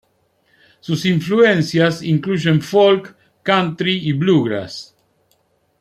[0.79, 4.95] Sus influencias incluyen folk, country y bluegrass.